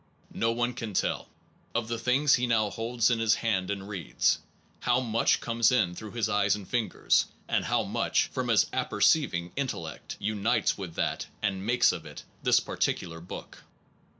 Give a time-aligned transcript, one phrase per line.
[0.33, 1.29] No one can tell,
[1.75, 4.39] of the things he now holds in his hand and reads,
[4.79, 9.51] how much comes in through his eyes and fingers, and how much, from his apperceiving
[9.55, 13.63] intellect, unites with that and makes of it this particular book